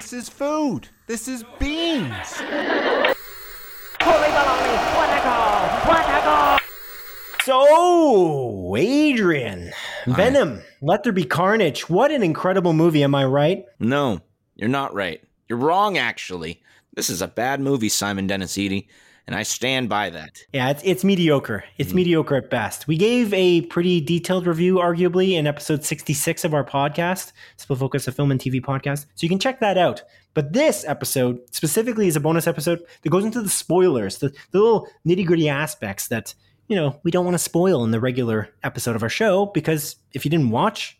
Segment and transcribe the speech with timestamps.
[0.00, 0.88] This is food.
[1.06, 2.42] This is beans.
[7.42, 9.72] So, Adrian,
[10.06, 11.88] Venom, Let There Be Carnage.
[11.88, 13.64] What an incredible movie, am I right?
[13.78, 14.20] No,
[14.54, 15.22] you're not right.
[15.48, 16.62] You're wrong, actually.
[16.94, 18.88] This is a bad movie, Simon Dennis Eady,
[19.26, 20.44] and I stand by that.
[20.52, 21.64] Yeah, it's, it's mediocre.
[21.78, 22.86] It's mediocre at best.
[22.86, 28.06] We gave a pretty detailed review, arguably, in episode 66 of our podcast, Split Focus,
[28.06, 29.06] a film and TV podcast.
[29.14, 30.02] So you can check that out.
[30.34, 34.58] But this episode specifically is a bonus episode that goes into the spoilers, the, the
[34.58, 36.34] little nitty gritty aspects that,
[36.68, 39.96] you know, we don't want to spoil in the regular episode of our show because
[40.12, 40.98] if you didn't watch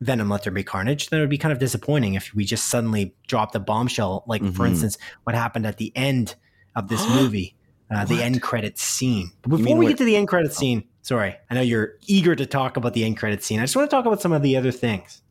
[0.00, 2.68] Venom Let There Be Carnage, then it would be kind of disappointing if we just
[2.68, 4.68] suddenly dropped a bombshell, like, for Mhm.
[4.68, 6.36] instance, what happened at the end
[6.76, 7.56] of this movie,
[7.90, 9.30] uh, the end credit scene.
[9.42, 12.46] But before we get to the end credit scene, sorry, I know you're eager to
[12.46, 13.60] talk about the end credit scene.
[13.60, 15.22] I just want to talk about some of the other things.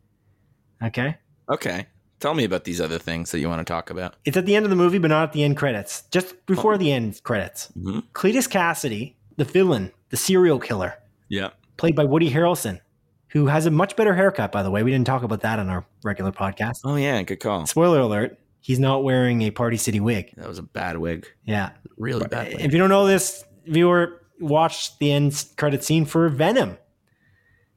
[0.82, 1.16] Okay?
[1.48, 1.86] Okay.
[2.20, 4.16] Tell me about these other things that you want to talk about.
[4.24, 6.02] It's at the end of the movie, but not at the end credits.
[6.10, 7.70] Just before the end credits.
[7.78, 8.02] Mhm.
[8.12, 10.94] Cletus Cassidy, the villain, the serial killer,
[11.28, 11.50] Yeah.
[11.76, 12.80] played by Woody Harrelson,
[13.28, 14.82] who has a much better haircut, by the way.
[14.82, 16.80] We didn't talk about that on our regular podcast.
[16.84, 17.22] Oh, yeah.
[17.22, 17.66] Good call.
[17.66, 20.32] Spoiler alert, he's not wearing a Party City wig.
[20.36, 21.26] That was a bad wig.
[21.44, 21.70] Yeah.
[21.96, 22.60] Really bad wig.
[22.64, 26.76] If you don't know this, viewer, watch the end credit scene for Venom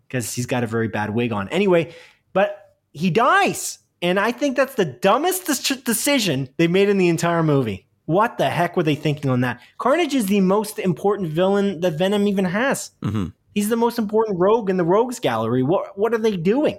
[0.08, 1.50] because he's got a very bad wig on.
[1.50, 1.94] Anyway,
[2.34, 3.80] but he dies.
[4.02, 7.88] And I think that's the dumbest dec- decision they made in the entire movie.
[8.06, 9.62] What the heck were they thinking on that?
[9.78, 12.92] Carnage is the most important villain that Venom even has.
[13.04, 15.62] hmm He's the most important rogue in the rogues gallery.
[15.62, 16.78] What what are they doing?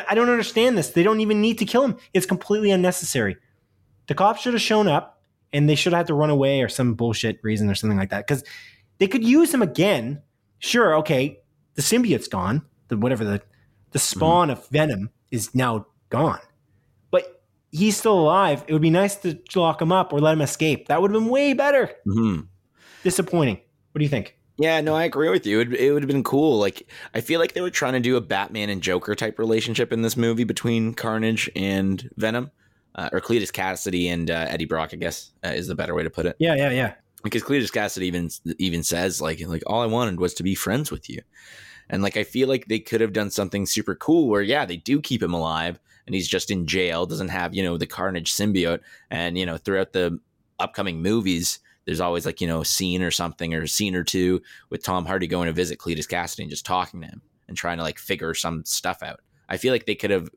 [0.00, 0.90] I, I don't understand this.
[0.90, 1.96] They don't even need to kill him.
[2.12, 3.36] It's completely unnecessary.
[4.06, 6.68] The cops should have shown up and they should have had to run away or
[6.68, 8.26] some bullshit reason or something like that.
[8.26, 8.44] Because
[8.98, 10.22] they could use him again.
[10.58, 11.40] Sure, okay,
[11.74, 12.62] the symbiote's gone.
[12.88, 13.42] The whatever the
[13.92, 16.40] the spawn of Venom is now gone.
[17.10, 18.64] But he's still alive.
[18.66, 20.88] It would be nice to lock him up or let him escape.
[20.88, 21.90] That would have been way better.
[22.04, 22.40] hmm
[23.02, 23.56] Disappointing.
[23.92, 24.36] What do you think?
[24.56, 25.60] Yeah, no, I agree with you.
[25.60, 26.58] It, it would have been cool.
[26.58, 29.92] Like, I feel like they were trying to do a Batman and Joker type relationship
[29.92, 32.50] in this movie between Carnage and Venom,
[32.94, 34.90] uh, or Cletus Cassidy and uh, Eddie Brock.
[34.92, 36.36] I guess uh, is the better way to put it.
[36.38, 36.94] Yeah, yeah, yeah.
[37.24, 40.90] Because Cletus Cassidy even even says like like all I wanted was to be friends
[40.90, 41.20] with you,
[41.90, 44.76] and like I feel like they could have done something super cool where yeah they
[44.76, 48.32] do keep him alive and he's just in jail doesn't have you know the Carnage
[48.32, 50.18] symbiote and you know throughout the
[50.58, 54.04] upcoming movies there's always like you know a scene or something or a scene or
[54.04, 54.40] two
[54.70, 57.78] with Tom Hardy going to visit Cletus Cassidy and just talking to him and trying
[57.78, 59.20] to like figure some stuff out.
[59.48, 60.30] I feel like they could have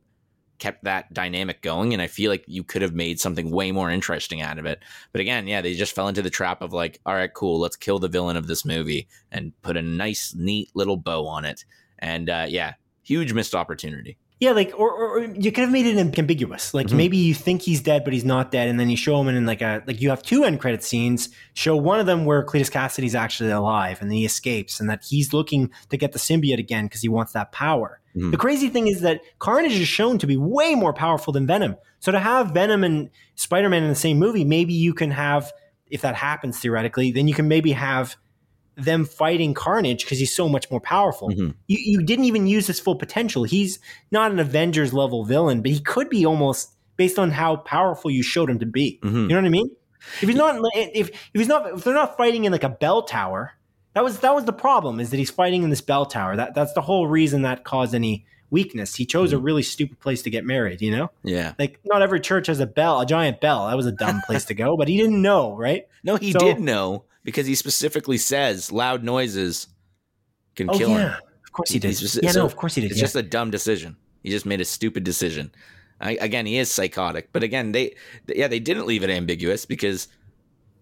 [0.59, 3.91] kept that dynamic going and I feel like you could have made something way more
[3.91, 4.83] interesting out of it.
[5.11, 7.75] But again, yeah, they just fell into the trap of like, all right, cool, let's
[7.75, 11.63] kill the villain of this movie and put a nice, neat little bow on it.
[11.99, 14.17] And uh, yeah, huge missed opportunity.
[14.39, 16.73] Yeah, like or, or, you could have made it ambiguous.
[16.73, 16.93] Like Mhm.
[16.93, 19.45] maybe you think he's dead, but he's not dead, and then you show him in
[19.47, 21.29] like a like you have two end credit scenes.
[21.55, 25.03] Show one of them where Cletus Cassidy's actually alive, and then he escapes, and that
[25.03, 27.99] he's looking to get the symbiote again because he wants that power.
[28.15, 28.29] Mhm.
[28.31, 31.75] The crazy thing is that Carnage is shown to be way more powerful than Venom.
[31.99, 35.51] So to have Venom and Spider Man in the same movie, maybe you can have
[35.89, 38.17] if that happens theoretically, then you can maybe have
[38.77, 41.53] them fighting Carnage because he's so much more powerful Mhm.
[41.67, 43.43] you, you didn't even use his full potential.
[43.43, 43.79] He's
[44.11, 48.21] not an Avengers level villain, but he could be almost based on how powerful you
[48.23, 48.99] showed him to be.
[49.03, 49.23] Mhm.
[49.23, 49.69] You know what I mean?
[50.21, 53.01] If he's not, if if he's not, if they're not fighting in like a bell
[53.01, 53.53] tower,
[53.93, 54.99] that was that was the problem.
[54.99, 56.35] Is that he's fighting in this bell tower?
[56.35, 58.95] That that's the whole reason that caused any weakness.
[58.95, 60.81] He chose a really stupid place to get married.
[60.81, 61.53] You know, Yeah.
[61.59, 63.67] like not every church has a bell, a giant bell.
[63.67, 65.87] That was a dumb place to go, but he didn't know, right?
[66.03, 69.67] No, he So- did know because he specifically says loud noises
[70.55, 71.21] can Oh kill yeah, him.
[71.43, 71.93] of course he did.
[71.97, 72.91] Just- yeah, so no, of course he did.
[72.91, 73.03] It's yeah.
[73.03, 73.97] just a dumb decision.
[74.23, 75.51] He just made a stupid decision.
[75.99, 77.95] I, again, he is psychotic, but again, they,
[78.27, 80.07] th- yeah, they didn't leave it ambiguous because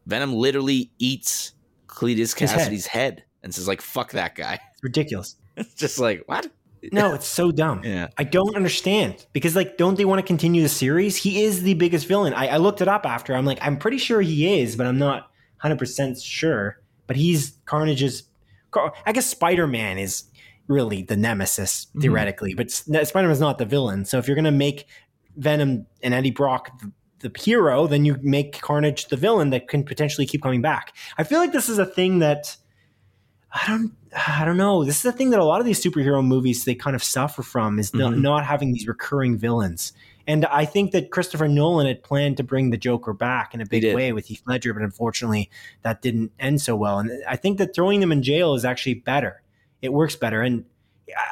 [0.06, 1.54] Venom literally eats
[1.88, 2.86] Cletus His head.
[2.86, 3.24] Head.
[3.42, 5.36] and says like, "Fuck that guy." It's ridiculous.
[5.58, 6.52] It's just like what?
[6.92, 7.82] No, it's so dumb.
[7.84, 8.10] Yeah.
[8.20, 11.16] I don't understand because like, don't they want to continue the series?
[11.16, 12.34] He is the biggest villain.
[12.36, 13.34] I, I looked it up after.
[13.36, 15.32] I'm like, I'm pretty sure he is, but I'm not
[15.62, 16.80] 100 percent sure.
[17.08, 18.24] But he's Carnage's.
[19.06, 20.26] I guess Spider Man is
[20.68, 22.02] really the nemesis Mhm.
[22.02, 24.04] theoretically, but Spider Man's not the villain.
[24.06, 24.88] So if you're gonna make
[25.38, 26.92] Venom and Eddie Brock the,
[27.30, 30.96] the hero, then you make Carnage the villain that can potentially keep coming back.
[31.18, 32.58] I feel like this is a thing that
[33.56, 33.92] I don't
[34.28, 34.84] I don't know.
[34.86, 37.42] This is the thing that a lot of these superhero movies they kind of suffer
[37.44, 38.22] from is not, Mhm.
[38.22, 39.92] not having these recurring villains.
[40.28, 43.66] And I think that Christopher Nolan had planned to bring the Joker back in a
[43.66, 45.50] big way with Heath Ledger, but unfortunately
[45.84, 47.00] that didn't end so well.
[47.00, 49.42] And I think that throwing them in jail is actually better.
[49.82, 50.42] It works better.
[50.42, 50.64] And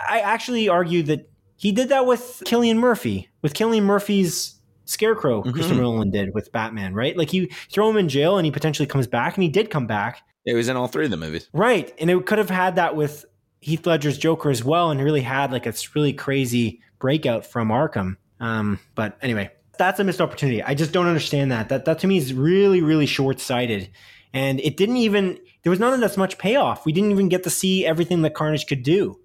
[0.10, 5.44] I actually argue that He did that with Cillian Murphy, with Cillian Murphy's Scarecrow.
[5.44, 5.54] Mhm.
[5.54, 7.16] Christopher Nolan did with Batman, right?
[7.16, 9.88] Like you throw him in jail and he potentially comes back, and he did come
[9.88, 11.48] back, It was in all three of the movies.
[11.54, 11.94] right?
[12.00, 13.26] And it could have had that with
[13.62, 18.18] Heath Ledger's Joker as well, and really had like a really crazy breakout from Arkham.
[18.40, 20.62] Um, but anyway, that's a missed opportunity.
[20.62, 21.70] I just don't understand that.
[21.70, 23.90] That that to me is really really short sighted,
[24.34, 26.86] and it didn't even there was not as much payoff.
[26.86, 29.20] We didn't even get to see everything that Carnage could do.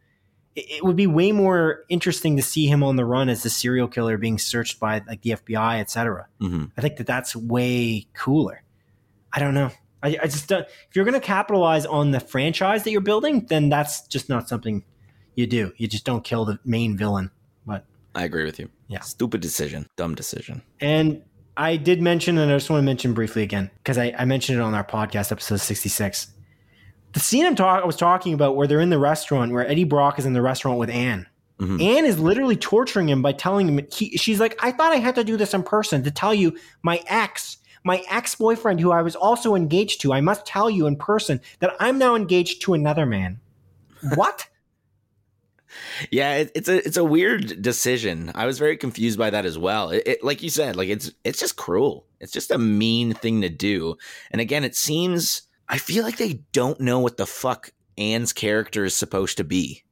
[0.55, 3.51] It, it would be way more interesting to see him on the run as the
[3.51, 6.29] serial killer being searched by like the FBI, etc.
[6.39, 8.63] hmm I think that that's way cooler.
[9.33, 9.73] I don't know.
[10.03, 10.63] I, I just don't.
[10.67, 14.49] If you're going to capitalize on the franchise that you're building, then that's just not
[14.49, 14.85] something
[15.35, 15.73] you do.
[15.77, 17.31] You just don't kill the main villain.
[17.67, 17.85] But
[18.15, 18.69] I agree with you.
[18.89, 19.01] Yeah.
[19.01, 19.87] Stupid decision.
[19.97, 20.63] Dumb decision.
[20.81, 21.23] and
[21.57, 24.61] I did mention, and I just want to mention briefly again because I, I mentioned
[24.61, 26.29] it on our podcast episode 66.
[27.15, 29.83] The scene I'm talk, I was talking about where they're in the restaurant, where Eddie
[29.83, 31.27] Brock is in the restaurant with Anne.
[31.59, 31.83] Mhm.
[31.83, 35.17] Anne is literally torturing him by telling him he, she's like, I thought I had
[35.17, 37.57] to do this in person to tell you my ex,
[37.89, 40.13] my ex boyfriend, who I was also engaged to.
[40.13, 43.41] I must tell you in person that I'm now engaged to another man.
[44.15, 44.49] What?
[46.11, 48.33] Yeah, it, it's a it's a weird decision.
[48.35, 49.91] I was very confused by that as well.
[49.91, 52.07] It, it, like you said, like it's it's just cruel.
[52.21, 53.97] It's just a mean thing to do.
[54.31, 58.85] And again, it seems I feel like they don't know what the fuck Anne's character
[58.85, 59.85] is supposed to be.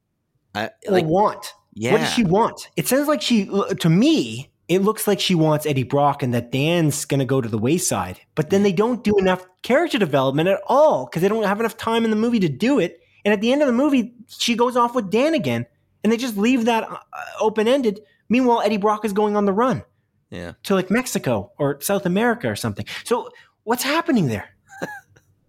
[0.54, 1.52] I, or like, want?
[1.75, 2.70] yeah, What does she want?
[2.76, 6.50] It sounds like she, to me, it looks like she wants Eddie Brock and that
[6.50, 8.20] Dan's going to go to the wayside.
[8.34, 11.76] But then they don't do enough character development at all because they don't have enough
[11.76, 13.00] time in the movie to do it.
[13.24, 15.66] And at the end of the movie, she goes off with Dan again,
[16.02, 16.98] and they just leave that uh,
[17.40, 18.00] open ended.
[18.28, 19.84] Meanwhile, Eddie Brock is going on the run
[20.30, 20.52] yeah.
[20.64, 22.86] to like Mexico or South America or something.
[23.04, 23.30] So
[23.64, 24.48] what's happening there?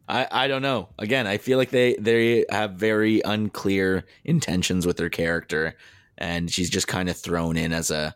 [0.08, 0.90] I, I don't know.
[1.00, 5.76] Again, I feel like they they have very unclear intentions with their character,
[6.18, 8.16] and she's just kind of thrown in as a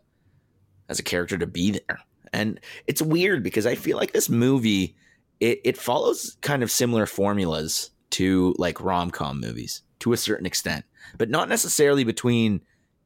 [0.91, 1.99] as a character to be there.
[2.31, 4.95] And it's weird because I feel like this movie
[5.41, 10.45] it, it follows kind of similar formulas to like rom com movies to a certain
[10.45, 10.85] extent,
[11.17, 12.61] but not necessarily between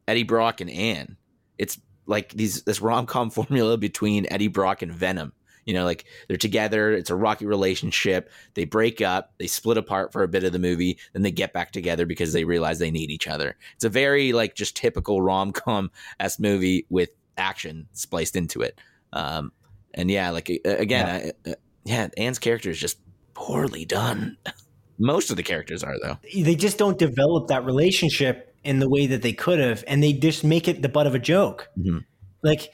[0.06, 1.16] Eddie Brock and Anne.
[1.58, 5.32] It's like these this rom com formula between Eddie Brock and Venom.
[5.64, 6.92] You know, like they're together.
[6.92, 8.30] It's a rocky relationship.
[8.54, 9.32] They break up.
[9.38, 10.96] They split apart for a bit of the movie.
[11.12, 13.56] Then they get back together because they realize they need each other.
[13.74, 15.90] It's a very like just typical rom com
[16.20, 18.78] s movie with action spliced into it.
[19.12, 19.52] Um,
[19.94, 21.30] and yeah, like uh, again, yeah.
[21.46, 21.54] I, uh,
[21.84, 22.98] yeah, Anne's character is just
[23.34, 24.36] poorly done.
[24.98, 26.18] Most of the characters are though.
[26.34, 30.12] They just don't develop that relationship in the way that they could have, and they
[30.12, 31.68] just make it the butt of a joke.
[31.78, 32.04] Mhm.
[32.42, 32.70] Like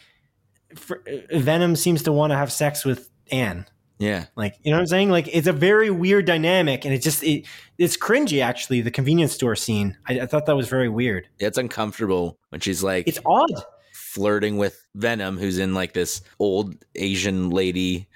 [0.77, 3.67] for, Venom seems to want to have sex with Anne.
[3.99, 5.11] Yeah, Like you know what I'm saying?
[5.11, 7.47] Like it's a very weird dynamic, and it just it,
[7.79, 8.43] it's cringy.
[8.43, 9.97] Actually, the convenience store scene.
[10.09, 11.29] I, I thought that was very weird.
[11.39, 13.63] it's uncomfortable when she's like It's odd.
[14.13, 18.09] Flirting with Venom, who's in like this old Asian lady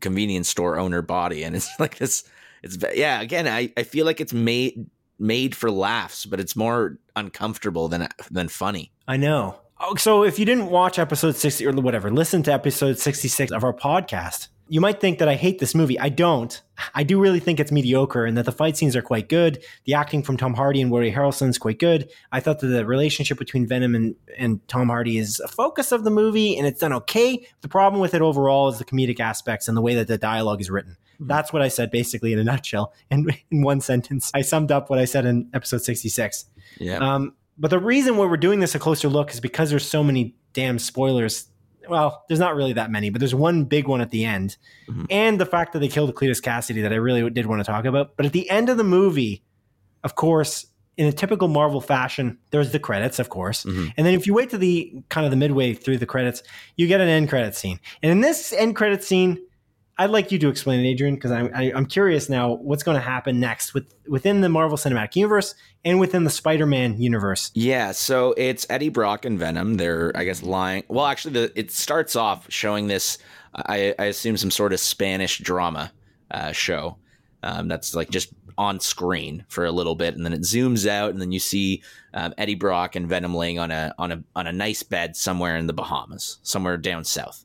[0.00, 2.24] convenience store owner body, and it's like this.
[2.62, 3.20] It's yeah.
[3.20, 4.86] Again, I, I feel like it's made
[5.18, 8.90] made for laughs, but it's more uncomfortable than than funny.
[9.06, 9.60] I know.
[9.80, 13.62] Oh, so if you didn't watch episode 60 or whatever, listen to episode 66 of
[13.62, 14.48] our podcast.
[14.68, 15.98] You might think that I hate this movie.
[15.98, 16.60] I don't.
[16.94, 19.64] I do really think it's mediocre and that the fight scenes are quite good.
[19.84, 22.10] The acting from Tom Hardy and Woody Harrelson is quite good.
[22.30, 26.04] I thought that the relationship between Venom and, and Tom Hardy is a focus of
[26.04, 27.46] the movie and it's done okay.
[27.62, 30.60] The problem with it overall is the comedic aspects and the way that the dialogue
[30.60, 30.96] is written.
[31.20, 32.92] That's what I said basically in a nutshell.
[33.10, 36.46] And in one sentence, I summed up what I said in episode 66.
[36.78, 39.88] Yeah, Um, but the reason why we're doing this a closer look is because there's
[39.88, 41.48] so many damn spoilers.
[41.88, 44.56] Well, there's not really that many, but there's one big one at the end,
[44.88, 45.06] Mhm.
[45.10, 47.84] and the fact that they killed Cletus Cassidy that I really did want to talk
[47.84, 48.16] about.
[48.16, 49.42] But at the end of the movie,
[50.04, 50.66] of course,
[50.96, 53.92] in a typical Marvel fashion, there's the credits, of course, Mhm.
[53.96, 56.42] and then if you wait to the kind of the midway through the credits,
[56.76, 57.78] you get an end credit scene.
[58.02, 59.38] And in this end credit scene,
[60.00, 62.96] I'd like you to explain it, Adrian, because I'm, I- I'm curious now what's going
[62.96, 67.50] to happen next with within the Marvel Cinematic Universe and within the Spider-Man universe.
[67.54, 69.74] Yeah, so it's Eddie Brock and Venom.
[69.76, 70.84] They're, I guess, lying.
[70.88, 73.18] Well, actually, the, it starts off showing this.
[73.54, 75.90] I, I assume some sort of Spanish drama
[76.30, 76.98] uh, show
[77.42, 81.10] um, that's like just on screen for a little bit, and then it zooms out,
[81.10, 81.82] and then you see
[82.14, 85.56] um, Eddie Brock and Venom laying on a on a on a nice bed somewhere
[85.56, 87.44] in the Bahamas, somewhere down south.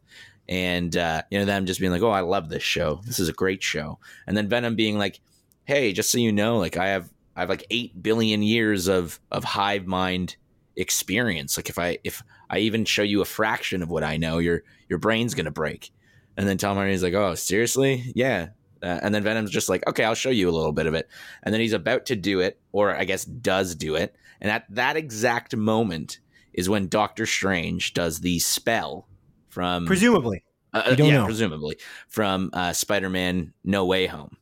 [0.53, 3.01] And uh, you know them just being like, "Oh, I love this show.
[3.05, 5.19] This is a great show." And then Venom being like,
[5.65, 9.19] "Hey, just so you know, like I have I have like eight billion years of
[9.31, 10.36] of hive mind
[10.75, 11.57] experience.
[11.57, 14.62] Like if I if I even show you a fraction of what I know, your
[14.89, 15.91] your brain's gonna break.
[16.38, 18.12] And then Tom Hardy's like, "Oh, seriously?
[18.13, 18.50] Yeah."
[18.83, 21.10] Uh, and then Venom's just like, "Okay, I'll show you a little bit of it."
[21.41, 24.15] And then he's about to do it, or I guess does do it.
[24.39, 26.19] And at that exact moment
[26.53, 29.07] is when Doctor Strange does the spell
[29.53, 30.43] from Presumably.
[30.74, 31.25] uh, don't yeah, know.
[31.25, 34.36] presumably from uh, Spider-Man: No Way Home,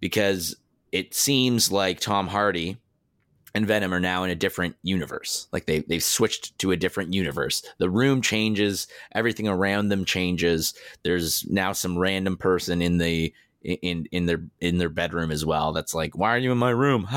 [0.00, 0.56] because
[0.90, 2.78] it seems like Tom Hardy
[3.54, 5.48] and Venom are now in a different universe.
[5.52, 7.62] Like they they've switched to a different universe.
[7.78, 10.72] The room changes, everything around them changes.
[11.02, 15.72] There's now some random person in the in in their in their bedroom as well.
[15.72, 17.08] That's like, why are you in my room?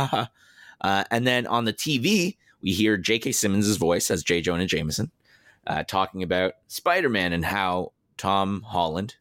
[0.81, 3.31] Uh, and then on the TV, we hear J.K.
[3.31, 4.41] Simmons' voice as J.
[4.41, 5.09] Jonah Jameson
[5.67, 9.15] uh, talking about Spider-Man and how Tom Holland,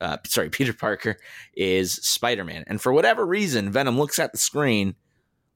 [0.00, 1.16] uh, sorry, Peter Parker
[1.54, 2.64] is Spider-Man.
[2.66, 4.94] And for whatever reason, Venom looks at the screen,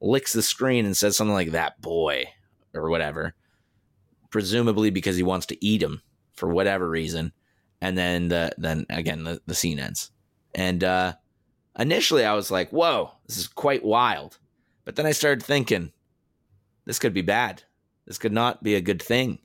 [0.00, 2.26] licks the screen, and says something like "that boy"
[2.75, 3.35] or whatever,
[4.30, 7.32] presumably because he wants to eat him for whatever reason.
[7.80, 10.11] And then the then again the, the scene ends.
[10.54, 11.14] And uh,
[11.78, 14.38] initially, I was like, "Whoa, this is quite wild,"
[14.85, 15.92] but then I started thinking,
[16.85, 17.62] "This could be bad.
[18.06, 19.38] This could not be a good thing."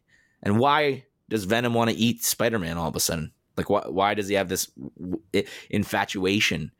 [0.46, 3.34] And why does Venom want to eat Spider Man all of a sudden?
[3.58, 4.72] Like, why, why does he have this
[5.70, 6.72] infatuation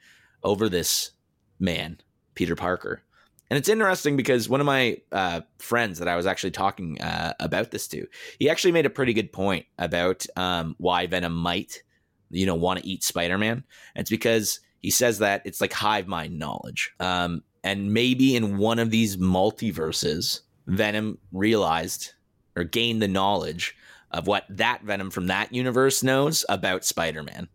[0.44, 1.12] over this
[1.60, 2.00] man,
[2.36, 3.02] Peter Parker?
[3.50, 7.34] And it's interesting because one of my uh, friends that I was actually talking uh,
[7.40, 8.08] about this to,
[8.40, 11.84] he actually made a pretty good point about um, why Venom might,
[12.32, 13.64] you know, want to eat Spider Man.
[13.96, 16.92] It's because he says that it's like hive mind knowledge.
[17.00, 22.15] Um, and maybe in one of these multiverses, Venom realized
[22.56, 23.76] or gain the knowledge
[24.12, 27.50] of what that Venom from that universe knows about Spider-Man.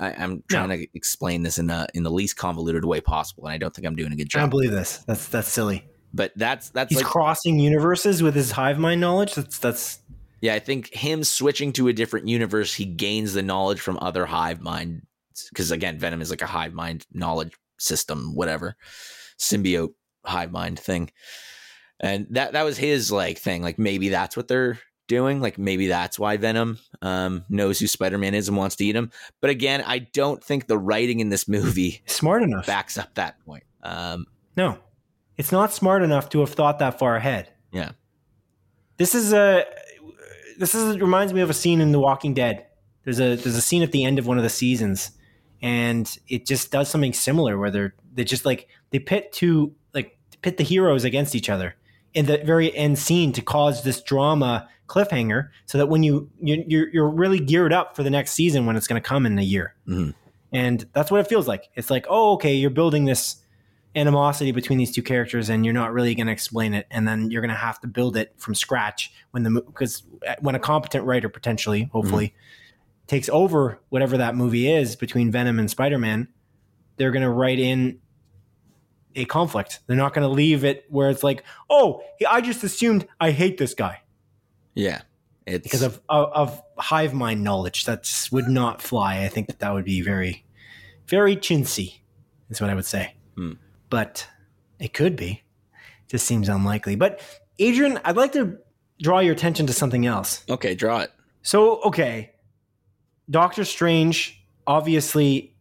[0.00, 3.52] I, I'm trying to explain this in a, in the least convoluted way possible, and
[3.52, 4.40] I don't think I'm doing a good job.
[4.40, 4.98] I don't believe this.
[5.06, 5.84] That's that's silly.
[6.12, 9.34] But that's that's He's like crossing universes with his hive mind knowledge.
[9.34, 10.00] That's that's
[10.40, 14.26] yeah, I think him switching to a different universe, he gains the knowledge from other
[14.26, 15.02] hive mind
[15.50, 18.76] because again, Venom is like a hive mind knowledge system, whatever
[19.38, 21.10] symbiote hive mind thing,
[22.00, 23.62] and that that was his like thing.
[23.62, 24.78] Like maybe that's what they're
[25.08, 25.40] doing.
[25.40, 28.94] Like maybe that's why Venom um, knows who Spider Man is and wants to eat
[28.94, 29.10] him.
[29.40, 32.66] But again, I don't think the writing in this movie smart enough.
[32.66, 33.64] backs up that point.
[33.82, 34.26] Um,
[34.56, 34.78] No,
[35.36, 37.50] it's not smart enough to have thought that far ahead.
[37.72, 37.92] Yeah.
[38.96, 39.64] This is a.
[40.58, 42.66] This is reminds me of a scene in The Walking Dead.
[43.04, 45.12] There's a there's a scene at the end of one of the seasons,
[45.62, 50.18] and it just does something similar where they're they just like they pit two like
[50.42, 51.76] pit the heroes against each other
[52.18, 56.64] in the very end scene to cause this drama cliffhanger, so that when you you-
[56.66, 59.38] you're you're really geared up for the next season when it's going to come in
[59.38, 59.74] a year.
[59.86, 60.14] Mhm.
[60.52, 61.68] And that's what it feels like.
[61.74, 63.36] It's like, oh, okay, you're building this
[63.94, 67.30] animosity between these two characters and you're not really going to explain it and then
[67.30, 70.02] you're going to have to build it from scratch when the because
[70.40, 72.34] when a competent writer potentially hopefully
[73.06, 76.28] takes over whatever that movie is between Venom and Spider-Man
[76.96, 77.98] they're going to write in
[79.18, 79.80] a conflict.
[79.86, 83.58] They're not going to leave it where it's like oh I just assumed I hate
[83.58, 84.02] this guy.
[84.74, 85.02] Yeah,
[85.46, 89.24] it's because of of, of hive mind knowledge that would not fly.
[89.24, 90.44] I think that that would be very
[91.06, 91.98] very chintzy
[92.48, 93.14] is what I would say.
[93.36, 93.52] Hmm.
[93.88, 94.26] but
[94.80, 95.42] it could be.
[96.08, 96.96] Just seems unlikely.
[96.96, 97.20] But
[97.58, 98.58] Adrian I'd like to
[99.00, 100.44] draw your attention to something else.
[100.48, 100.74] Okay.
[100.74, 101.12] Draw it.
[101.42, 102.32] so okay.
[103.30, 105.54] Doctor Strange obviously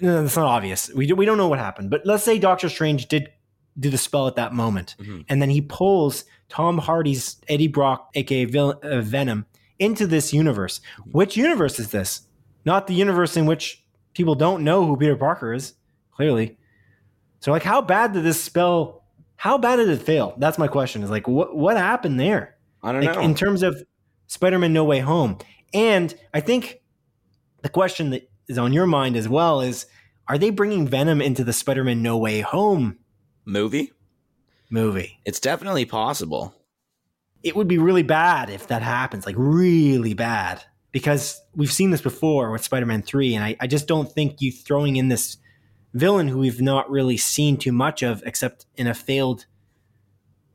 [0.00, 2.68] no, that's not obvious we, do, we don't know what happened but let's say Doctor
[2.68, 3.30] Strange did
[3.78, 5.24] do the spell at that moment Mhm.
[5.28, 9.44] and then he pulls Tom Hardy's Eddie Brock, aka uh, Venom,
[9.78, 10.80] into this universe.
[11.12, 12.22] Which universe is this?
[12.64, 15.74] Not the universe in which people don't know who Peter Parker is.
[16.10, 16.56] Clearly,
[17.40, 19.04] so like, how bad did this spell?
[19.36, 20.34] How bad did it fail?
[20.38, 21.02] That's my question.
[21.02, 22.56] Is like, what what happened there?
[22.82, 23.20] I don't Like know.
[23.22, 23.80] in terms of
[24.26, 25.36] Spider-Man: No Way Home,
[25.74, 26.80] and I think
[27.62, 29.86] the question that is on your mind as well is:
[30.26, 32.98] Are they bringing Venom into the Spider-Man: No Way Home
[33.44, 33.92] Movie.
[34.70, 35.18] movie?
[35.24, 36.54] It's definitely possible.
[37.42, 40.62] it would be really bad if that happens, like really bad,
[40.92, 43.34] because we've seen this before with Spider Man 3.
[43.34, 45.36] And I, I just don't think you throwing in this
[45.94, 49.46] villain who we've not really seen too much of except in a failed.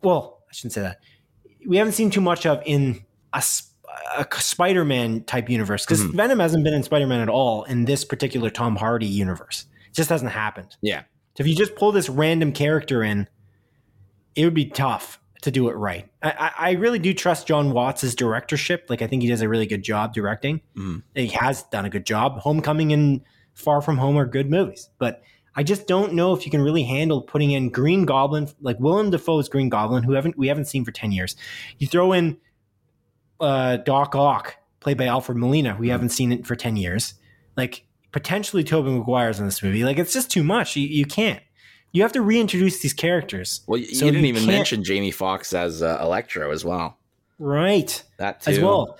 [0.01, 1.00] Well, I shouldn't say that.
[1.65, 3.41] We haven't seen too much of in a,
[4.39, 6.13] Spider Man type universe because Mhm.
[6.15, 9.65] Venom hasn't been in Spider Man at all in this particular Tom Hardy universe.
[9.89, 10.75] It just hasn't happened.
[10.81, 11.01] Yeah.
[11.36, 13.27] So if you just pull this random character in,
[14.36, 16.07] it would be tough to do it right.
[16.22, 18.86] I, I, really do trust John Watts' directorship.
[18.89, 20.62] Like I think he does a really good job directing.
[20.77, 21.03] Mhm.
[21.15, 22.39] He has done a good job.
[22.39, 23.22] Homecoming and
[23.53, 25.22] Far From Home are good movies, but
[25.55, 29.12] I just don't know if you can really handle putting in Green Goblin, like Willem
[29.12, 31.36] Dafoe's Green Goblin, who haven't we haven't seen for ten years.
[31.77, 32.38] You throw in
[33.43, 37.13] uh, Doc Ock, played by Alfred Molina, we haven't seen it for ten years.
[37.55, 39.83] Like potentially Tobey Maguire's in this movie.
[39.83, 40.75] Like it's just too much.
[40.75, 41.41] You, you can't.
[41.91, 43.62] You have to reintroduce these characters.
[43.67, 46.97] Well, you, So you didn't even can't- mention Jamie Foxx as uh, Electro as well.
[47.38, 48.01] Right.
[48.17, 48.51] That too.
[48.51, 48.97] As well.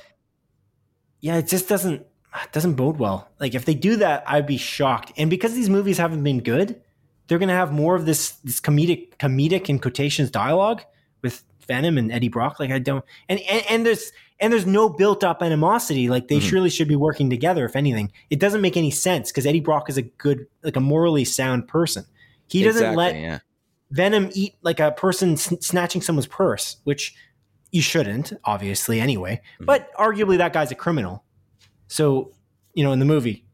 [1.22, 2.06] Yeah, it just doesn't
[2.44, 3.30] it doesn't bode well.
[3.40, 5.14] Like if they do that, I'd be shocked.
[5.18, 6.82] And because these movies haven't been good,
[7.28, 10.82] they're gonna have more of this this comedic comedic in quotations dialogue
[11.22, 12.60] with Venom and Eddie Brock.
[12.60, 14.12] Like I don't and and, and there's
[14.44, 16.10] and there's no built up animosity.
[16.10, 16.50] Like they Mhm.
[16.50, 17.66] surely should be working together.
[17.66, 20.80] If anything, it doesn't make any sense because Eddie Brock is a good, like a
[20.80, 22.06] morally sound person.
[22.48, 23.40] He doesn't Exactly, let yeah.
[23.92, 27.16] Venom eat like a person sn- snatching someone's purse, which
[27.72, 29.42] you shouldn't, obviously, anyway.
[29.62, 29.66] Mhm.
[29.66, 31.24] But arguably, that guy's a criminal.
[31.88, 32.32] So,
[32.74, 33.46] you know, in the movie,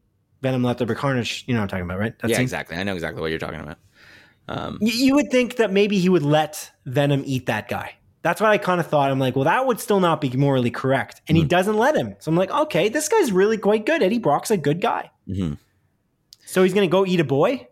[0.42, 1.44] Venom left over Carnage.
[1.46, 2.14] You know what I'm talking about, right?
[2.26, 2.76] Yeah, exactly.
[2.76, 3.78] I know exactly what you're talking about.
[4.48, 7.94] Um, You would think that maybe he would let Venom eat that guy.
[8.22, 9.10] That's what I kind of thought.
[9.10, 11.22] I'm like, well, that would still not be morally correct.
[11.26, 11.48] And he Mhm.
[11.48, 12.16] doesn't let him.
[12.18, 14.02] So I'm like, okay, this guy's really quite good.
[14.02, 15.10] Eddie Brock's a good guy.
[15.28, 15.56] mhm.
[16.44, 17.68] So he's going to go eat a boy?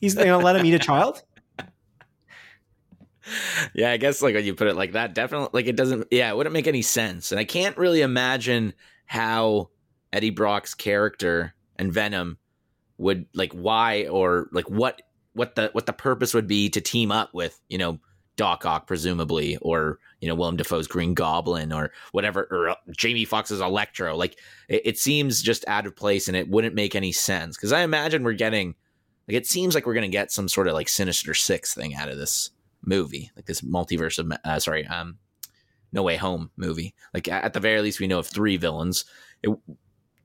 [0.00, 1.22] He's going to let him eat a child?
[3.74, 6.06] yeah, I guess like when you put it like that, definitely like it doesn't.
[6.10, 8.74] Yeah, it wouldn't make any sense, and I can't really imagine
[9.06, 9.70] how
[10.12, 12.38] Eddie Brock's character and Venom
[12.98, 15.02] would like why or like what
[15.36, 18.00] what the what the purpose would be to team up with you know
[18.36, 23.24] Doc Ock presumably or you know Willem Dafoe's Green Goblin or whatever or uh, Jamie
[23.24, 24.16] Foxx's Electro.
[24.16, 24.38] Like
[24.68, 27.80] it, it seems just out of place, and it wouldn't make any sense because I
[27.80, 28.74] imagine we're getting
[29.28, 32.08] like it seems like we're gonna get some sort of like Sinister Six thing out
[32.08, 32.50] of this
[32.82, 35.18] movie, like this multiverse of uh, sorry, um,
[35.92, 36.94] No Way Home movie.
[37.12, 39.04] Like at the very least, we know of three villains.
[39.42, 39.50] It,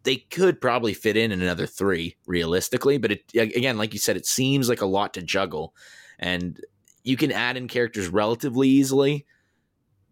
[0.04, 4.26] they could probably fit in another three realistically, but it again, like you said, it
[4.26, 5.76] seems like a lot to juggle,
[6.20, 6.60] and
[7.04, 9.26] you can add in characters relatively easily,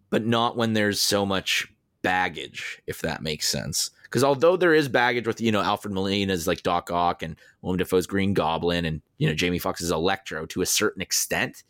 [0.09, 1.67] but not when there's so much
[2.01, 3.91] baggage, if that makes sense.
[4.03, 7.77] Because although there is baggage with you know Alfred Molina's like Doc Ock and Willem
[7.77, 11.63] Dafoe's Green Goblin and you know Jamie Foxx's Electro to a certain extent,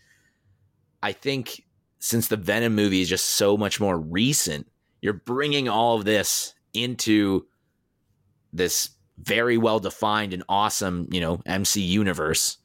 [1.03, 1.65] I think
[1.99, 4.67] since the Venom movie is just so much more recent,
[5.01, 7.45] you're bringing all of this into
[8.53, 12.57] this very well defined and awesome, you know, MC universe.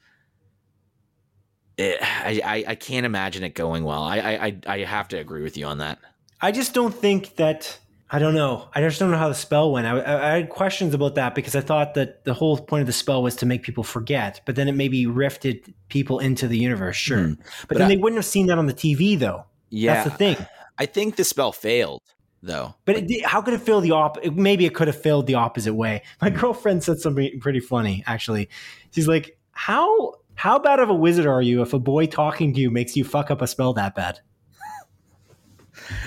[1.77, 4.03] It, I, I I can't imagine it going well.
[4.05, 5.99] I, I I have to agree with you on that.
[6.41, 7.79] I just don't think that.
[8.11, 8.69] I don't know.
[8.73, 9.89] I just don't know how the spell went.
[9.89, 12.93] I, I, had questions about that because I thought that the whole point of the
[12.93, 16.95] spell was to make people forget, but then it maybe rifted people into the universe.
[16.95, 17.33] Sure, Hmm.
[17.33, 19.47] but, But then I- they wouldn't have seen that on the TV, though.
[19.71, 20.47] Yeah, That's the thing.
[20.79, 22.03] I think the spell failed
[22.45, 22.75] though.
[22.85, 24.19] But it, did- how could it feel the op?
[24.23, 26.03] it- Maybe it could have failed the opposite way.
[26.21, 26.39] My hmm.
[26.39, 28.03] girlfriend said something pretty funny.
[28.07, 28.49] Actually,
[28.93, 32.61] she's like, "How how bad of a wizard are you if a boy talking to
[32.61, 34.21] you makes you fuck up a spell that bad?"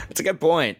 [0.07, 0.77] That's a good point.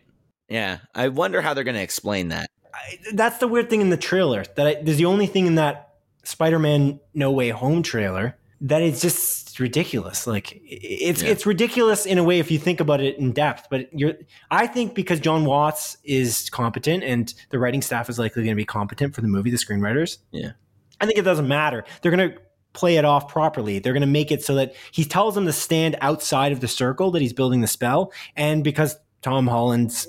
[0.49, 2.49] Yeah, I wonder how they're going to explain that.
[2.73, 4.45] I, that's the weird thing in the trailer.
[4.55, 9.01] That I, there's the only thing in that Spider-Man No Way Home trailer that it's
[9.01, 10.27] just ridiculous.
[10.27, 11.29] Like it's Yeah.
[11.29, 13.67] it's ridiculous in a way if you think about it in depth.
[13.69, 14.13] But you're,
[14.51, 18.59] I think because John Watts is competent and the writing staff is likely going to
[18.59, 20.17] be competent for the movie, the screenwriters.
[20.31, 20.51] Yeah.
[20.99, 21.83] I think it doesn't matter.
[22.01, 22.37] They're going to
[22.73, 23.79] play it off properly.
[23.79, 26.67] They're going to make it so that he tells them to stand outside of the
[26.67, 30.07] circle that he's building the spell, and because Tom Holland's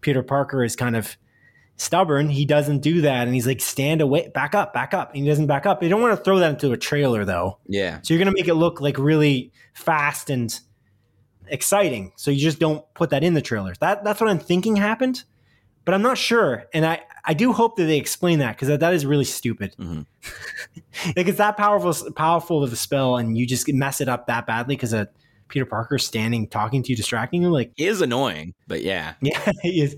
[0.00, 1.16] Peter Parker is kind of
[1.80, 2.28] stubborn.
[2.28, 5.28] He doesn't do that, and he's like, "Stand away, back up, back up." And he
[5.28, 5.80] doesn't back up.
[5.80, 7.58] They don't want to throw that into a trailer, though.
[7.66, 10.58] Yeah, So you're going to make it look like really fast and
[11.46, 12.12] exciting.
[12.16, 13.78] So you just don't put that in the trailers.
[13.78, 15.24] That that's what I'm thinking happened,
[15.84, 16.66] but I'm not sure.
[16.74, 19.74] And I I do hope that they explain that because that, that is really stupid.
[19.78, 20.06] Mhm.
[21.16, 24.46] like it's that powerful powerful of a spell, and you just mess it up that
[24.46, 25.08] badly because of
[25.50, 27.50] Peter Parker standing talking to you, distracting you.
[27.50, 29.96] Like he is annoying, but yeah, yeah, he is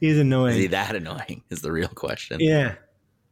[0.00, 0.54] he is annoying.
[0.54, 1.42] is he that annoying?
[1.50, 2.38] Is the real question.
[2.40, 2.74] Yeah.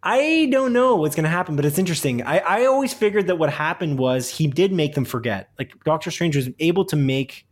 [0.03, 2.23] I don't know what's going to happen, but it's interesting.
[2.23, 5.49] I, I always figured that what happened was he did make them forget.
[5.59, 7.45] Like Doctor Strange was able to make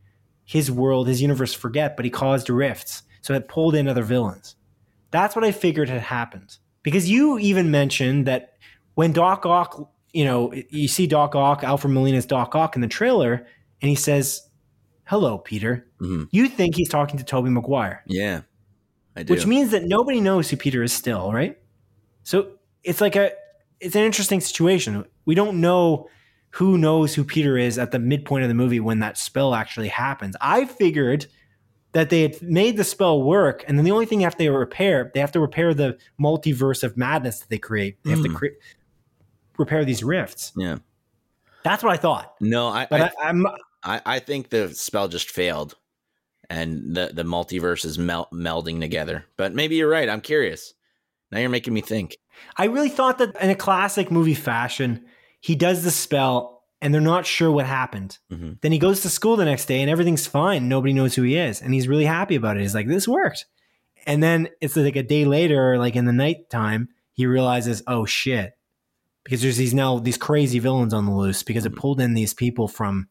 [0.44, 3.03] his world, his universe forget, but he caused rifts.
[3.22, 4.55] So it pulled in other villains.
[5.11, 6.59] That's what I figured had happened.
[6.83, 8.53] Because you even mentioned that
[8.94, 12.88] when Doc Ock, you know, you see Doc Ock, Alfred Molina's Doc Ock in the
[12.88, 13.46] trailer,
[13.85, 14.49] and he says,
[15.07, 15.87] Hello, Peter.
[16.01, 16.29] Mhm.
[16.31, 18.40] You think he's talking to Tobey Maguire Yeah,
[19.14, 19.35] I do.
[19.35, 21.59] which means that nobody knows who Peter is still, right?
[22.23, 23.33] So it's like a
[23.81, 25.05] it's an interesting situation.
[25.27, 26.09] We don't know
[26.53, 29.88] who knows who Peter is at the midpoint of the movie when that spell actually
[29.88, 30.37] happens.
[30.40, 31.27] I figured
[31.92, 34.55] that they had made the spell work, and then the only thing after they have
[34.55, 38.03] to repair, they have to repair the multiverse of madness that they create.
[38.05, 38.35] They have to Mm.
[38.37, 38.57] cre-
[39.59, 40.53] repair these rifts.
[40.57, 40.79] yeah.
[41.62, 42.35] That's what I thought.
[42.40, 43.47] No, I, But I, I, I'm
[43.85, 45.77] I, I think the spell just failed,
[46.51, 49.27] and the the multiverse is mel- melding together.
[49.37, 50.09] But maybe you're right.
[50.09, 50.73] I'm curious.
[51.31, 52.16] Now you're making me think.
[52.57, 55.05] I really thought that in a classic movie fashion,
[55.40, 58.18] he does the spell and they're not sure what happened.
[58.31, 58.61] Mhm.
[58.61, 60.68] Then he goes to school the next day and everything's fine.
[60.68, 61.61] Nobody knows who he is.
[61.62, 62.61] And he's really happy about it.
[62.61, 63.47] He's like, this worked.
[64.07, 68.53] And then it's like a day later, like in the nighttime, he realizes, oh shit.
[69.25, 71.77] Because there's these now these crazy villains on the loose because it Mhm.
[71.79, 73.09] pulled in these people from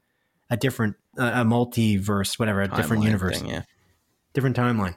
[0.49, 3.63] a different uh, a multiverse, whatever, a different universe, thing, yeah.
[4.33, 4.95] different timeline.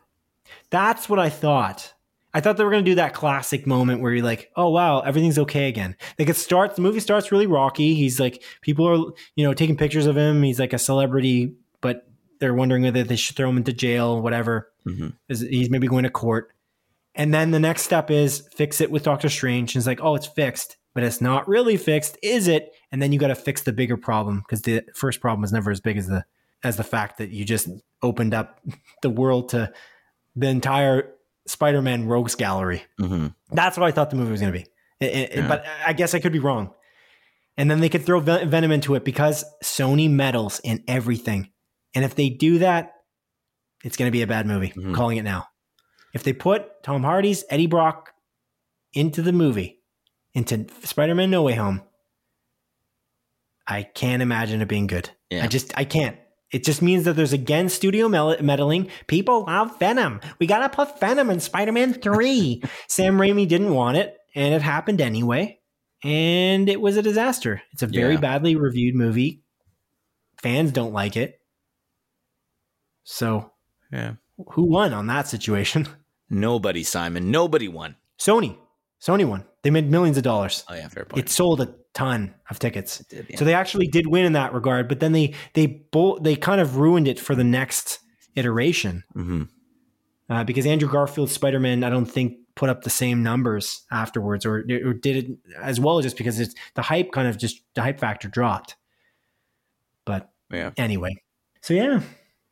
[0.70, 1.92] That's what I thought.
[2.34, 5.00] I thought they were going to do that classic moment where you're like, oh, wow,
[5.00, 5.96] everything's okay again.
[6.18, 7.94] Like it starts, the movie starts really rocky.
[7.94, 10.42] He's like, people are, you know, taking pictures of him.
[10.42, 12.06] He's like a celebrity, but
[12.38, 14.70] they're wondering whether they should throw him into jail, whatever.
[14.86, 15.14] Mhm.
[15.28, 16.52] He's maybe going to court.
[17.14, 19.74] And then the next step is fix it with Doctor Strange.
[19.74, 22.72] And it's like, oh, it's fixed, but it's not really fixed, is it?
[22.90, 25.70] And then you got to fix the bigger problem because the first problem was never
[25.70, 26.24] as big as the
[26.64, 27.68] as the fact that you just
[28.02, 28.58] opened up
[29.02, 29.70] the world to
[30.34, 31.12] the entire
[31.46, 32.82] Spider-Man Rogues Gallery.
[32.98, 33.34] Mhm.
[33.52, 34.66] That's what I thought the movie was going to be.
[35.00, 35.48] It- it- Yeah.
[35.48, 36.72] But I guess I could be wrong.
[37.58, 41.50] And then they could throw Ven- Venom into it because Sony meddles in everything.
[41.94, 42.94] And if they do that,
[43.84, 44.72] it's going to be a bad movie.
[44.76, 44.94] I'm Mhm.
[44.94, 45.46] calling it now.
[46.14, 48.12] If they put Tom Hardy's Eddie Brock
[48.94, 49.75] into the movie,
[50.36, 51.82] into Spider-Man No Way Home,
[53.66, 55.10] I can't imagine it being good.
[55.30, 55.42] Yeah.
[55.44, 56.16] I just I can't.
[56.52, 58.88] It just means that there's again studio meddling.
[59.08, 60.20] People love Venom.
[60.38, 62.62] We gotta put Venom in Spider-Man Three.
[62.88, 65.58] Sam Raimi didn't want it, and it happened anyway,
[66.04, 67.62] and it was a disaster.
[67.72, 68.20] It's a very Yeah.
[68.20, 69.42] badly reviewed movie.
[70.40, 71.40] Fans don't like it.
[73.04, 73.52] So
[73.90, 74.14] Yeah.
[74.52, 75.88] who won on that situation?
[76.30, 77.30] Nobody, Simon.
[77.30, 77.96] Nobody won.
[78.18, 78.56] Sony.
[79.00, 79.44] Sony won.
[79.66, 80.62] They made millions of dollars.
[80.68, 81.24] Oh yeah, fair point.
[81.24, 82.98] It sold a ton of tickets.
[82.98, 83.36] Did, yeah.
[83.36, 86.60] So they actually did win in that regard, but then they they bo- they kind
[86.60, 87.98] of ruined it for the next
[88.36, 89.48] iteration Mhm.
[90.30, 94.46] uh, because Andrew Garfield's Spider Man I don't think put up the same numbers afterwards
[94.46, 97.82] or, or did it as well just because it's the hype kind of just the
[97.82, 98.76] hype factor dropped.
[100.04, 100.70] But Yeah.
[100.76, 101.16] anyway,
[101.60, 102.02] so yeah,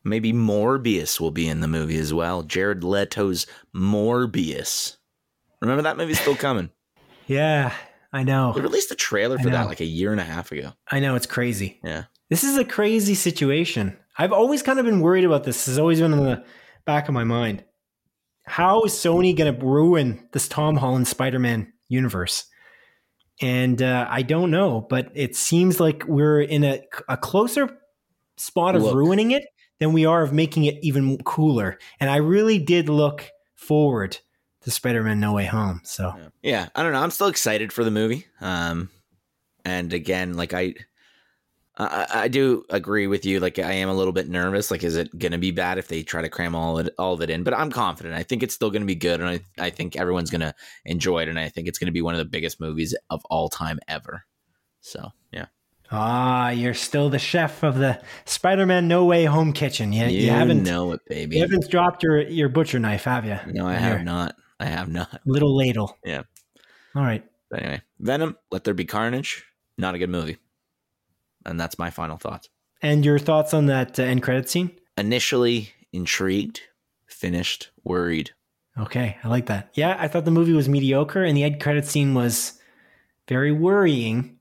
[0.03, 2.43] Maybe Morbius will be in the movie as well.
[2.43, 4.97] Jared Leto's Morbius.
[5.61, 6.71] Remember that movie's still coming.
[7.27, 7.73] yeah,
[8.13, 8.53] I know.
[8.53, 10.73] They released a trailer for that like a year and a half ago.
[10.91, 11.81] I know it's crazy.
[11.83, 12.05] Yeah.
[12.31, 13.97] This is a crazy situation.
[14.17, 15.57] I've always kind of been worried about this.
[15.57, 16.45] This has always been in the
[16.85, 17.65] back of my mind.
[18.45, 22.47] How is Sony going to ruin this Tom Holland Spider Man universe?
[23.41, 27.69] And uh, I don't know, but it seems like we're in a, a closer
[28.37, 28.95] spot of Look.
[28.95, 29.45] ruining it
[29.81, 31.79] than we are of making it even cooler.
[31.99, 34.19] And I really did look forward
[34.65, 35.81] to Spider Man No Way Home.
[35.85, 36.69] So, Yeah.
[36.75, 37.01] I don't know.
[37.03, 38.27] I'm still excited for the movie.
[38.41, 38.91] Um,
[39.65, 40.75] and again, like I,
[41.77, 43.41] I, I do agree with you.
[43.41, 44.71] Like I am a little bit nervous.
[44.71, 47.15] Like, is it going to be bad if they try to cram all it, all
[47.15, 47.43] of it in?
[47.43, 48.15] But I'm confident.
[48.15, 50.55] I think it's still going to be good, and I, I think everyone's going to
[50.85, 51.29] enjoy it.
[51.29, 53.81] And I think it's going to be one of the biggest movies of all time
[53.89, 54.25] ever.
[54.81, 55.47] So yeah,
[55.91, 59.93] ah, you're still the chef of the Spider Man No Way Home kitchen.
[59.93, 60.63] You, you, you haven't.
[60.63, 61.37] know it, baby.
[61.37, 63.39] You haven't dropped your, your butcher knife, have you?
[63.47, 64.37] no, I have not.
[64.61, 65.21] I have not.
[65.27, 65.97] Little ladle.
[66.05, 66.23] Yeah.
[66.95, 67.25] All right.
[67.51, 68.37] But anyway, Venom.
[68.51, 69.45] Let there be carnage.
[69.77, 70.39] Not a good movie.
[71.45, 72.49] And that's my final thoughts.
[72.81, 74.71] And your thoughts on that uh, end credit scene?
[74.97, 76.61] initially intrigued,
[77.07, 78.31] finished worried.
[78.79, 79.71] Okay, I like that.
[79.75, 82.61] Yeah, I thought the movie was mediocre, and the end credit scene was
[83.29, 84.39] very worrying,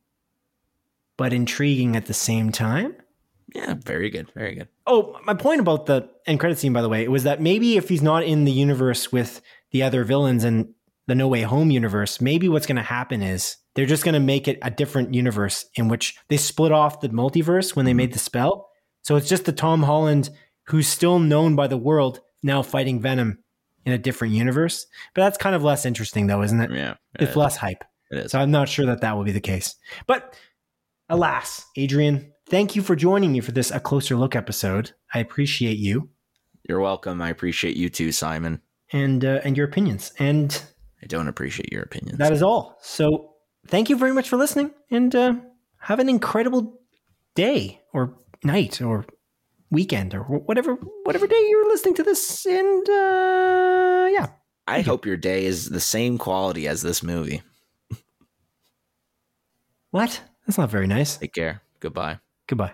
[1.17, 2.95] but intriguing at the same time.
[3.53, 4.67] Yeah, very good, very good.
[4.87, 7.89] Oh, my point about the end credit scene, by the way, was that maybe if
[7.89, 9.41] he's not in the universe with
[9.73, 10.69] the other villains and
[11.07, 14.19] the No Way Home universe, maybe what's going to happen is they're just going to
[14.21, 17.97] make it a different universe in which they split off the multiverse when they Mhm.
[17.97, 18.69] made the spell.
[19.01, 20.29] So it's just the Tom Holland
[20.67, 23.39] who's still known by the world now fighting Venom
[23.85, 24.85] in a different universe.
[25.13, 26.71] But that's kind of less interesting, though, isn't it?
[26.71, 27.35] Yeah, it It's is.
[27.35, 27.83] less hype.
[28.11, 28.31] It is.
[28.31, 29.75] So I'm not sure that that will be the case.
[30.07, 30.37] But
[31.09, 34.91] alas, Adrian, thank you for joining me for this A Closer Look episode.
[35.13, 36.09] I appreciate you
[36.69, 37.21] You're welcome.
[37.21, 38.61] I appreciate you too, Simon.
[38.91, 40.11] And uh, and your opinions.
[40.19, 40.61] And
[41.01, 42.17] I don't appreciate your opinions.
[42.17, 42.77] that is all.
[42.81, 43.33] So
[43.67, 45.33] thank you very much for listening and uh,
[45.79, 46.79] have an incredible
[47.35, 49.05] day or night or
[49.71, 52.45] weekend or whatever whatever day you're listening to this.
[52.45, 54.27] And uh, yeah,
[54.67, 57.41] I hope your day is the same quality as this movie.
[59.91, 60.21] what?
[60.45, 61.17] That's not very nice.
[61.17, 61.61] Take care.
[61.79, 62.19] Goodbye.
[62.47, 62.73] Goodbye.